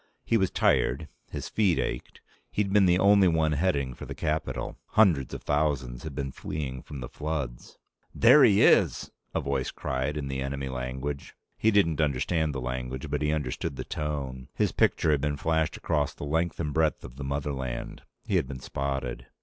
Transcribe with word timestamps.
He 0.25 0.35
was 0.35 0.49
tired. 0.49 1.07
His 1.29 1.47
feet 1.47 1.77
ached. 1.77 2.21
He'd 2.49 2.73
been 2.73 2.87
the 2.87 2.97
only 2.97 3.27
one 3.27 3.51
heading 3.51 3.93
for 3.93 4.05
the 4.07 4.15
capital. 4.15 4.79
Hundreds 4.87 5.31
of 5.31 5.43
thousands 5.43 6.01
had 6.01 6.15
been 6.15 6.31
fleeing 6.31 6.81
from 6.81 7.01
the 7.01 7.07
floods... 7.07 7.77
"There 8.11 8.43
he 8.43 8.63
is!" 8.63 9.11
a 9.35 9.39
voice 9.41 9.69
cried 9.69 10.17
in 10.17 10.27
the 10.27 10.41
enemy 10.41 10.69
language. 10.69 11.35
He 11.55 11.69
didn't 11.69 12.01
understand 12.01 12.51
the 12.55 12.59
language, 12.61 13.11
but 13.11 13.21
he 13.21 13.31
understood 13.31 13.75
the 13.75 13.83
tone. 13.85 14.47
His 14.55 14.71
picture 14.71 15.11
had 15.11 15.21
been 15.21 15.37
flashed 15.37 15.77
across 15.77 16.15
the 16.15 16.25
length 16.25 16.59
and 16.59 16.73
breadth 16.73 17.03
of 17.03 17.17
the 17.17 17.23
motherland. 17.23 18.01
He 18.25 18.37
had 18.37 18.47
been 18.47 18.57
spotted. 18.59 19.27